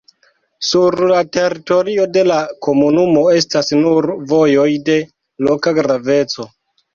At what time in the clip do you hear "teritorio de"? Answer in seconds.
1.35-2.23